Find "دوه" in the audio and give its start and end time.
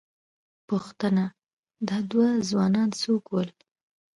2.11-2.27